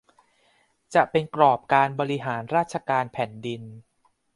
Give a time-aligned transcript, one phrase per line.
[0.93, 3.61] จะเป็นกรอบการบริหารราชการแผ่นดิน